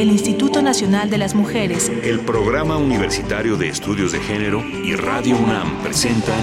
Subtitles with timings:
[0.00, 5.36] el Instituto Nacional de las Mujeres, el Programa Universitario de Estudios de Género y Radio
[5.36, 6.38] UNAM presentan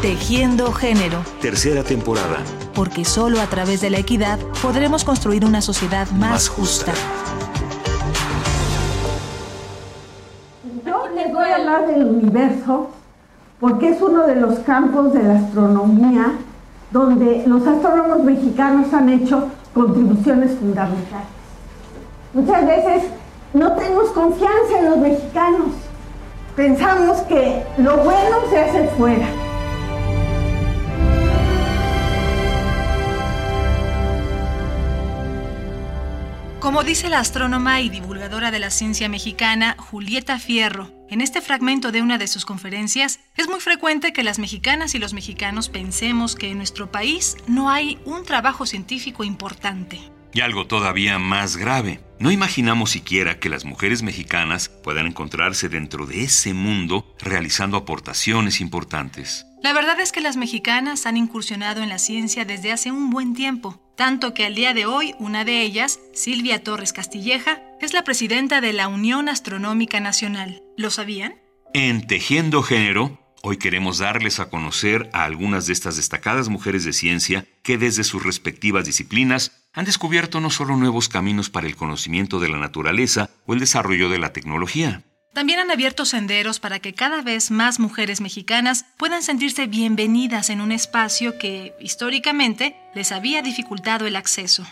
[0.00, 1.18] Tejiendo Género.
[1.42, 2.38] Tercera temporada.
[2.72, 6.94] Porque solo a través de la equidad podremos construir una sociedad más, justa.
[10.86, 12.92] Yo les voy a hablar del universo
[13.60, 16.32] porque es uno de los campos de la astronomía
[16.92, 21.39] donde los astrónomos mexicanos han hecho contribuciones fundamentales.
[22.32, 23.10] Muchas veces
[23.54, 25.72] no tenemos confianza en los mexicanos.
[26.54, 29.26] Pensamos que lo bueno se hace fuera.
[36.60, 41.90] Como dice la astrónoma y divulgadora de la ciencia mexicana Julieta Fierro, en este fragmento
[41.90, 46.36] de una de sus conferencias, es muy frecuente que las mexicanas y los mexicanos pensemos
[46.36, 49.98] que en nuestro país no hay un trabajo científico importante.
[50.32, 56.06] Y algo todavía más grave, no imaginamos siquiera que las mujeres mexicanas puedan encontrarse dentro
[56.06, 59.46] de ese mundo realizando aportaciones importantes.
[59.62, 63.34] La verdad es que las mexicanas han incursionado en la ciencia desde hace un buen
[63.34, 68.04] tiempo, tanto que al día de hoy una de ellas, Silvia Torres Castilleja, es la
[68.04, 70.62] presidenta de la Unión Astronómica Nacional.
[70.76, 71.34] ¿Lo sabían?
[71.72, 76.92] En Tejiendo Género, hoy queremos darles a conocer a algunas de estas destacadas mujeres de
[76.92, 82.40] ciencia que desde sus respectivas disciplinas han descubierto no solo nuevos caminos para el conocimiento
[82.40, 86.92] de la naturaleza o el desarrollo de la tecnología, también han abierto senderos para que
[86.92, 93.40] cada vez más mujeres mexicanas puedan sentirse bienvenidas en un espacio que, históricamente, les había
[93.40, 94.66] dificultado el acceso.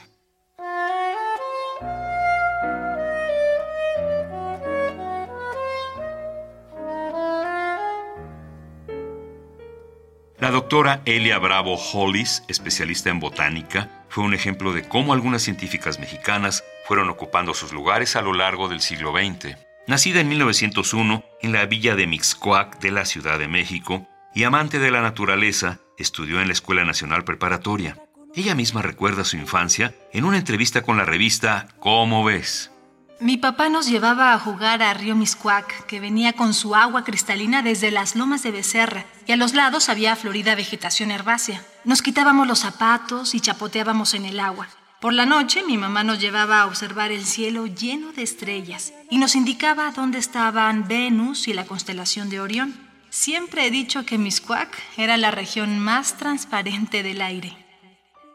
[10.48, 15.98] La doctora Elia Bravo Hollis, especialista en botánica, fue un ejemplo de cómo algunas científicas
[15.98, 19.58] mexicanas fueron ocupando sus lugares a lo largo del siglo XX.
[19.86, 24.78] Nacida en 1901 en la villa de Mixcoac de la Ciudad de México y amante
[24.78, 27.98] de la naturaleza, estudió en la Escuela Nacional Preparatoria.
[28.34, 32.72] Ella misma recuerda su infancia en una entrevista con la revista ¿Cómo ves?
[33.20, 37.62] Mi papá nos llevaba a jugar a Río Miscuac, que venía con su agua cristalina
[37.62, 41.64] desde las lomas de Becerra, y a los lados había florida vegetación herbácea.
[41.84, 44.68] Nos quitábamos los zapatos y chapoteábamos en el agua.
[45.00, 49.18] Por la noche mi mamá nos llevaba a observar el cielo lleno de estrellas y
[49.18, 52.88] nos indicaba dónde estaban Venus y la constelación de Orión.
[53.10, 57.67] Siempre he dicho que Miscuac era la región más transparente del aire.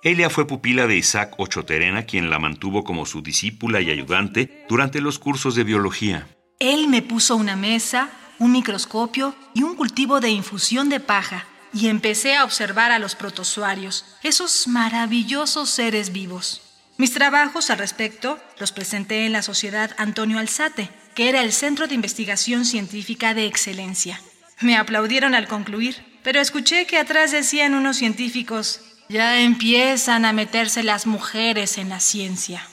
[0.03, 4.99] Elia fue pupila de Isaac Ochoterena, quien la mantuvo como su discípula y ayudante durante
[4.99, 6.27] los cursos de biología.
[6.59, 11.87] Él me puso una mesa, un microscopio y un cultivo de infusión de paja y
[11.87, 16.61] empecé a observar a los protozoarios, esos maravillosos seres vivos.
[16.97, 21.87] Mis trabajos al respecto los presenté en la Sociedad Antonio Alzate, que era el centro
[21.87, 24.19] de investigación científica de excelencia.
[24.59, 30.83] Me aplaudieron al concluir, pero escuché que atrás decían unos científicos, ya empiezan a meterse
[30.83, 32.67] las mujeres en la ciencia.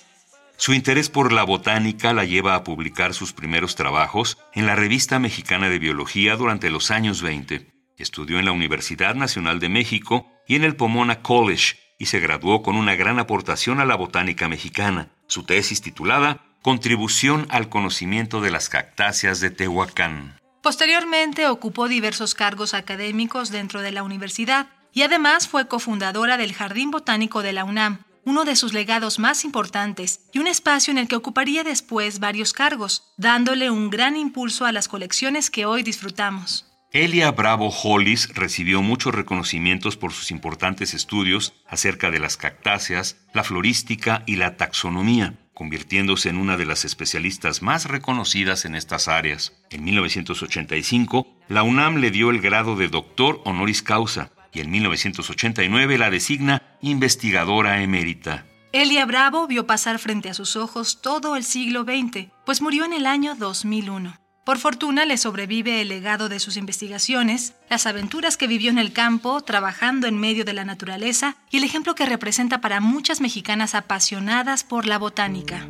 [0.56, 5.19] Su interés por la botánica la lleva a publicar sus primeros trabajos en la Revista
[5.19, 7.66] Mexicana de Biología durante los años 20.
[7.96, 12.62] Estudió en la Universidad Nacional de México y en el Pomona College y se graduó
[12.62, 15.08] con una gran aportación a la botánica mexicana.
[15.28, 20.38] Su tesis titulada Contribución al conocimiento de las cactáceas de Tehuacán.
[20.62, 26.90] Posteriormente ocupó diversos cargos académicos dentro de la universidad y además fue cofundadora del Jardín
[26.90, 31.08] Botánico de la UNAM, uno de sus legados más importantes y un espacio en el
[31.08, 36.66] que ocuparía después varios cargos, dándole un gran impulso a las colecciones que hoy disfrutamos.
[36.92, 43.44] Elia Bravo Hollis recibió muchos reconocimientos por sus importantes estudios acerca de las cactáceas, la
[43.44, 49.52] florística y la taxonomía, convirtiéndose en una de las especialistas más reconocidas en estas áreas.
[49.70, 55.99] En 1985, la UNAM le dio el grado de doctor honoris causa y en 1989
[55.99, 58.47] la designa investigadora emérita.
[58.72, 62.93] Elia Bravo vio pasar frente a sus ojos todo el siglo XX, pues murió en
[62.93, 64.17] el año 2001.
[64.44, 68.93] Por fortuna le sobrevive el legado de sus investigaciones, las aventuras que vivió en el
[68.93, 73.75] campo, trabajando en medio de la naturaleza y el ejemplo que representa para muchas mexicanas
[73.75, 75.69] apasionadas por la botánica.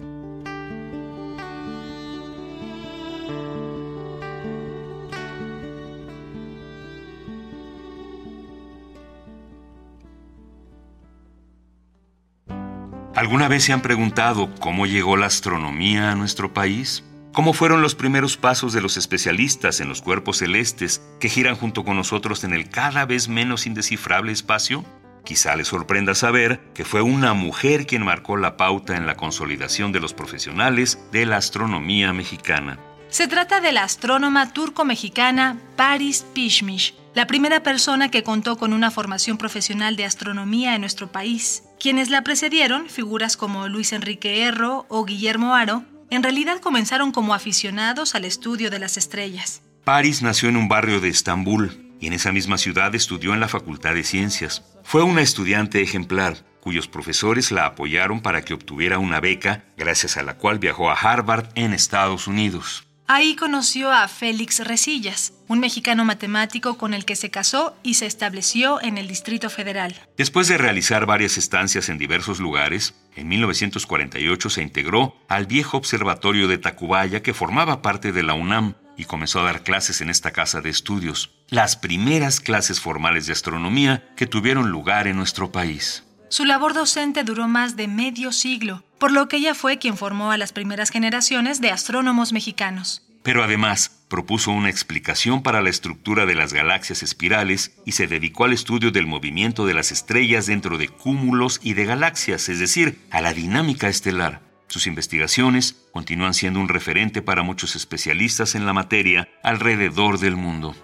[13.21, 17.05] ¿Alguna vez se han preguntado cómo llegó la astronomía a nuestro país?
[17.35, 21.85] ¿Cómo fueron los primeros pasos de los especialistas en los cuerpos celestes que giran junto
[21.85, 24.87] con nosotros en el cada vez menos indescifrable espacio?
[25.23, 29.93] Quizá le sorprenda saber que fue una mujer quien marcó la pauta en la consolidación
[29.93, 32.79] de los profesionales de la astronomía mexicana.
[33.11, 38.91] Se trata de la astrónoma turco-mexicana Paris Pishmish, la primera persona que contó con una
[38.91, 41.65] formación profesional de astronomía en nuestro país.
[41.81, 47.33] Quienes la precedieron, figuras como Luis Enrique Erro o Guillermo Aro, en realidad comenzaron como
[47.33, 49.63] aficionados al estudio de las estrellas.
[49.85, 53.49] Paris nació en un barrio de Estambul y en esa misma ciudad estudió en la
[53.49, 54.63] Facultad de Ciencias.
[54.85, 60.23] Fue una estudiante ejemplar, cuyos profesores la apoyaron para que obtuviera una beca, gracias a
[60.23, 62.87] la cual viajó a Harvard en Estados Unidos.
[63.13, 68.07] Ahí conoció a Félix Resillas, un mexicano matemático con el que se casó y se
[68.07, 69.97] estableció en el Distrito Federal.
[70.17, 76.47] Después de realizar varias estancias en diversos lugares, en 1948 se integró al viejo observatorio
[76.47, 80.31] de Tacubaya que formaba parte de la UNAM y comenzó a dar clases en esta
[80.31, 86.05] casa de estudios, las primeras clases formales de astronomía que tuvieron lugar en nuestro país.
[86.29, 90.31] Su labor docente duró más de medio siglo, por lo que ella fue quien formó
[90.31, 93.03] a las primeras generaciones de astrónomos mexicanos.
[93.23, 98.45] Pero además propuso una explicación para la estructura de las galaxias espirales y se dedicó
[98.45, 102.99] al estudio del movimiento de las estrellas dentro de cúmulos y de galaxias, es decir,
[103.11, 104.43] a la dinámica estelar.
[104.69, 110.77] Sus investigaciones continúan siendo un referente para muchos especialistas en la materia alrededor del mundo.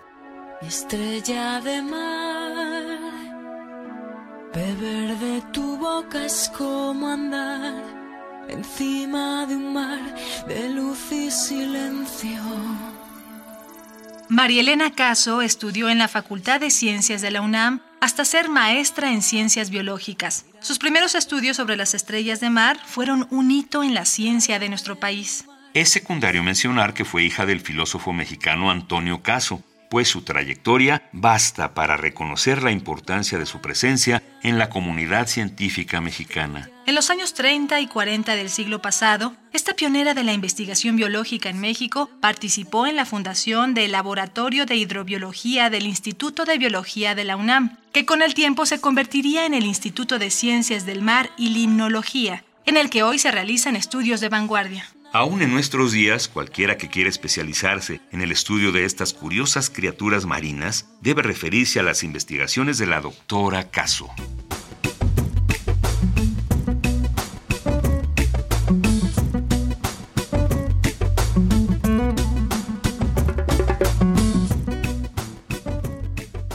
[0.63, 2.99] Estrella de mar,
[4.55, 7.96] beber de tu boca es como andar
[8.49, 10.15] encima de un mar
[10.47, 12.41] de luz y silencio.
[14.29, 19.13] María Elena Caso estudió en la Facultad de Ciencias de la UNAM hasta ser maestra
[19.13, 20.47] en ciencias biológicas.
[20.61, 24.69] Sus primeros estudios sobre las estrellas de mar fueron un hito en la ciencia de
[24.69, 25.47] nuestro país.
[25.75, 31.75] Es secundario mencionar que fue hija del filósofo mexicano Antonio Caso, pues su trayectoria basta
[31.75, 36.71] para reconocer la importancia de su presencia en la comunidad científica mexicana.
[36.87, 41.49] En los años 30 y 40 del siglo pasado, esta pionera de la investigación biológica
[41.49, 47.25] en México participó en la fundación del Laboratorio de Hidrobiología del Instituto de Biología de
[47.25, 51.31] la UNAM, que con el tiempo se convertiría en el Instituto de Ciencias del Mar
[51.37, 54.87] y Limnología, en el que hoy se realizan estudios de vanguardia.
[55.19, 60.27] Aún en nuestros días, cualquiera que quiera especializarse en el estudio de estas curiosas criaturas
[60.27, 64.11] marinas debe referirse a las investigaciones de la doctora Caso.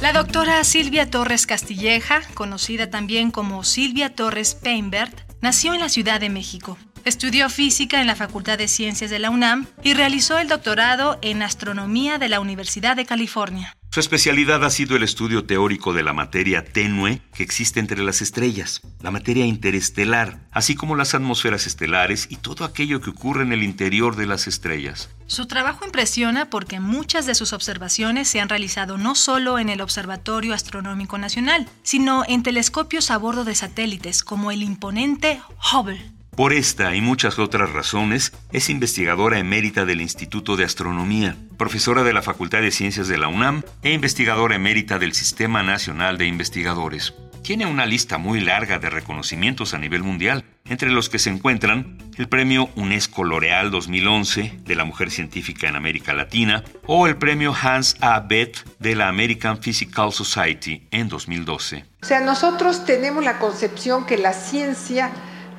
[0.02, 6.20] La doctora Silvia Torres Castilleja, conocida también como Silvia Torres Peinbert, nació en la Ciudad
[6.20, 6.78] de México.
[7.04, 11.42] Estudió física en la Facultad de Ciencias de la UNAM y realizó el doctorado en
[11.42, 13.76] astronomía de la Universidad de California.
[13.94, 18.22] Su especialidad ha sido el estudio teórico de la materia tenue que existe entre las
[18.22, 23.52] estrellas, la materia interestelar, así como las atmósferas estelares y todo aquello que ocurre en
[23.52, 25.10] el interior de las estrellas.
[25.28, 29.82] Su trabajo impresiona porque muchas de sus observaciones se han realizado no solo en el
[29.82, 35.42] Observatorio Astronómico Nacional, sino en telescopios a bordo de satélites como el imponente
[35.74, 36.21] Hubble.
[36.36, 42.14] Por esta y muchas otras razones, es investigadora emérita del Instituto de Astronomía, profesora de
[42.14, 47.14] la Facultad de Ciencias de la UNAM e investigadora emérita del Sistema Nacional de Investigadores.
[47.44, 51.98] Tiene una lista muy larga de reconocimientos a nivel mundial, entre los que se encuentran
[52.18, 57.54] el Premio UNESCO L'Oreal 2011 de la Mujer Científica en América Latina o el Premio
[57.54, 58.22] Hans A.
[58.22, 61.84] Beth de la American Physical Society en 2012.
[62.04, 65.12] O sea, nosotros tenemos la concepción que la ciencia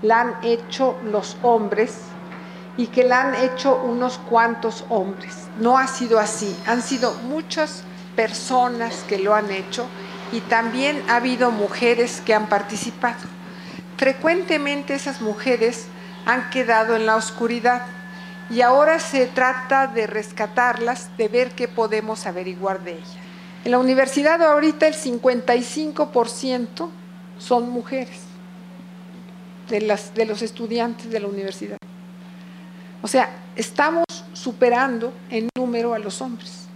[0.03, 1.95] la han hecho los hombres
[2.77, 5.47] y que la han hecho unos cuantos hombres.
[5.59, 7.85] No ha sido así, han sido muchas
[8.17, 9.87] personas que lo han hecho
[10.33, 13.21] y también ha habido mujeres que han participado.
[13.97, 15.87] Frecuentemente esas mujeres
[16.27, 17.83] han quedado en la oscuridad
[18.51, 23.17] y ahora se trata de rescatarlas, de ver qué podemos averiguar de ellas.
[23.65, 26.89] En la universidad ahorita el 55%
[27.39, 28.22] son mujeres
[29.81, 31.79] de, los estudiantes de la universidad.
[33.01, 36.67] O sea, estamos superando en número a los hombres.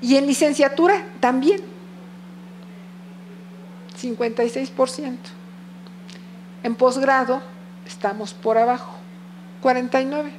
[0.00, 1.62] Y en licenciatura también,
[4.00, 5.16] 56%.
[6.62, 7.40] En posgrado
[7.86, 8.94] estamos por abajo,
[9.62, 10.30] 49%.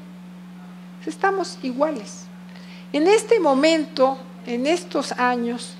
[1.05, 2.25] Estamos iguales.
[2.93, 5.73] En este momento, en estos años,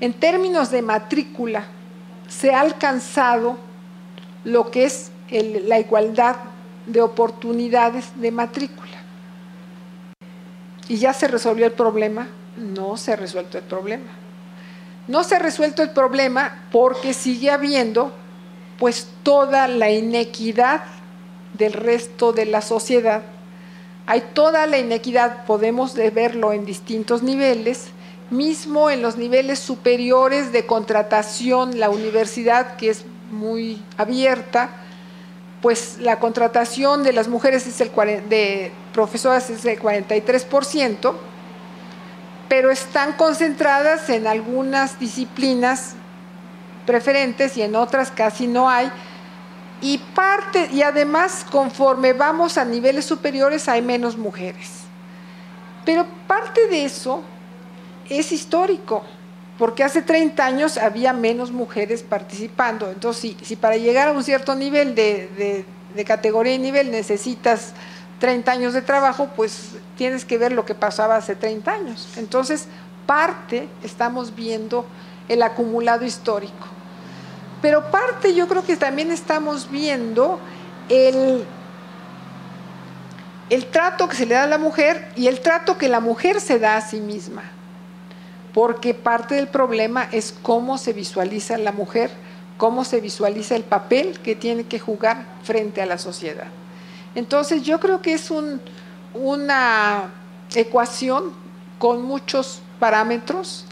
[0.00, 1.64] en términos de matrícula,
[2.28, 3.69] se ha alcanzado
[4.44, 6.36] lo que es la igualdad
[6.86, 9.00] de oportunidades de matrícula.
[10.88, 12.28] ¿Y ya se resolvió el problema?
[12.56, 14.10] No se ha resuelto el problema.
[15.06, 18.12] No se ha resuelto el problema porque sigue habiendo
[18.78, 20.82] pues toda la inequidad
[21.54, 23.22] del resto de la sociedad.
[24.06, 27.88] Hay toda la inequidad, podemos verlo en distintos niveles,
[28.30, 34.70] mismo en los niveles superiores de contratación, la universidad que es muy abierta,
[35.62, 37.90] pues la contratación de las mujeres es el,
[38.28, 41.14] de profesoras es el 43%,
[42.48, 45.94] pero están concentradas en algunas disciplinas
[46.86, 48.90] preferentes y en otras casi no hay.
[49.82, 54.80] Y parte y además conforme vamos a niveles superiores hay menos mujeres.
[55.84, 57.22] Pero parte de eso
[58.08, 59.04] es histórico,
[59.60, 62.90] porque hace 30 años había menos mujeres participando.
[62.90, 65.64] Entonces, si, para llegar a un cierto nivel de,
[65.94, 67.74] de categoría y nivel necesitas
[68.20, 72.08] 30 años de trabajo, pues tienes que ver lo que pasaba hace 30 años.
[72.16, 72.68] Entonces,
[73.04, 74.86] parte estamos viendo
[75.28, 76.66] el acumulado histórico.
[77.60, 80.40] Pero parte yo creo que también estamos viendo
[80.88, 81.44] el,
[83.50, 86.40] el trato que se le da a la mujer y el trato que la mujer
[86.40, 87.59] se da a sí misma.
[88.54, 92.10] Porque parte del problema es cómo se visualiza la mujer,
[92.56, 96.48] cómo se visualiza el papel que tiene que jugar frente a la sociedad.
[97.14, 98.30] Entonces yo creo que es
[99.14, 100.10] una
[100.54, 101.32] ecuación
[101.78, 103.64] con muchos parámetros,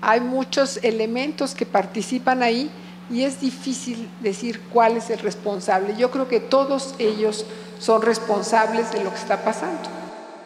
[0.00, 2.70] hay muchos elementos que participan ahí
[3.08, 5.94] y es difícil decir cuál es el responsable.
[5.96, 7.46] Yo creo que todos ellos
[7.78, 10.01] son responsables de lo que está pasando.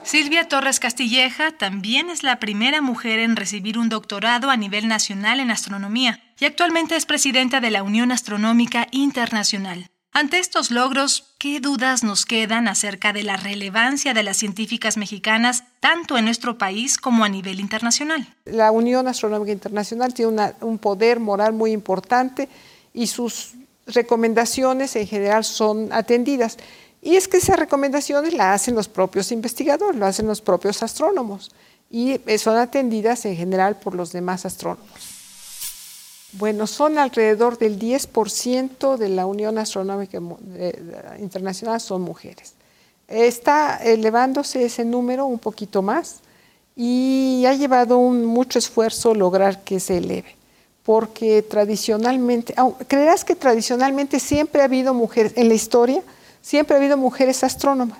[0.06, 5.40] Silvia Torres Castilleja también es la primera mujer en recibir un doctorado a nivel nacional
[5.40, 9.90] en astronomía y actualmente es presidenta de la Unión Astronómica Internacional.
[10.12, 15.64] Ante estos logros, ¿qué dudas nos quedan acerca de la relevancia de las científicas mexicanas
[15.80, 18.32] tanto en nuestro país como a nivel internacional?
[18.44, 22.48] La Unión Astronómica Internacional tiene un poder moral muy importante
[22.94, 23.54] y sus
[23.86, 26.58] recomendaciones en general son atendidas.
[27.02, 31.52] Y es que esas recomendaciones las hacen los propios investigadores, lo hacen los propios astrónomos
[31.90, 34.90] y son atendidas en general por los demás astrónomos.
[36.32, 40.20] Bueno, son alrededor del 10% de la Unión Astronómica
[41.18, 42.54] Internacional son mujeres.
[43.08, 46.20] Está elevándose ese número un poquito más
[46.74, 50.36] y ha llevado mucho esfuerzo lograr que se eleve,
[50.82, 52.54] porque tradicionalmente,
[52.88, 56.02] creerás que tradicionalmente siempre ha habido mujeres, en la historia,
[56.46, 57.98] siempre ha habido mujeres astrónomas,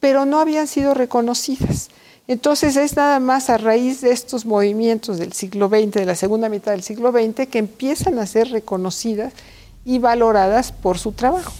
[0.00, 1.88] pero no habían sido reconocidas.
[2.28, 6.50] Entonces es nada más a raíz de estos movimientos del siglo XX, de la segunda
[6.50, 9.32] mitad del siglo XX, que empiezan a ser reconocidas
[9.86, 11.54] y valoradas por su trabajo.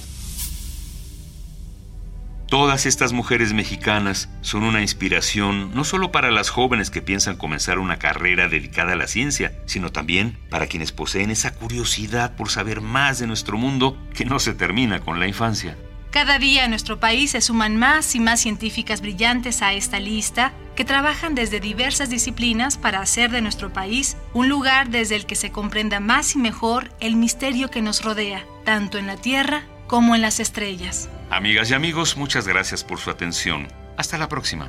[2.48, 7.78] Todas estas mujeres mexicanas son una inspiración no solo para las jóvenes que piensan comenzar
[7.78, 12.82] una carrera dedicada a la ciencia, sino también para quienes poseen esa curiosidad por saber
[12.82, 15.78] más de nuestro mundo que no se termina con la infancia.
[16.10, 20.52] Cada día en nuestro país se suman más y más científicas brillantes a esta lista
[20.74, 25.36] que trabajan desde diversas disciplinas para hacer de nuestro país un lugar desde el que
[25.36, 30.16] se comprenda más y mejor el misterio que nos rodea, tanto en la Tierra como
[30.16, 31.08] en las estrellas.
[31.30, 33.68] Amigas y amigos, muchas gracias por su atención.
[33.96, 34.68] Hasta la próxima.